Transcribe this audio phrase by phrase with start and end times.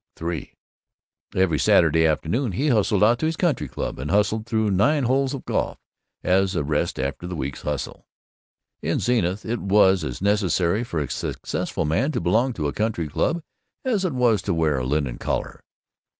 [0.19, 0.51] III
[1.35, 5.35] Every Saturday afternoon he hustled out to his country club and hustled through nine holes
[5.35, 5.77] of golf
[6.23, 8.07] as a rest after the week's hustle.
[8.81, 13.07] In Zenith it was as necessary for a Successful Man to belong to a country
[13.09, 13.43] club
[13.85, 15.63] as it was to wear a linen collar.